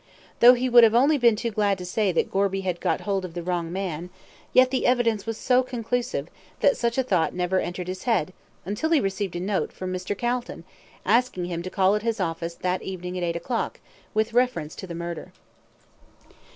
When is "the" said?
3.35-3.43, 4.71-4.87, 14.87-14.95